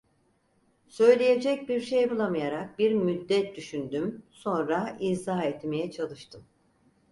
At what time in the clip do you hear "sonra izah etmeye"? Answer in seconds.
4.31-5.91